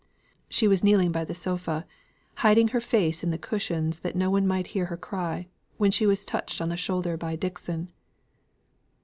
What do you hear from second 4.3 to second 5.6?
one might hear her cry,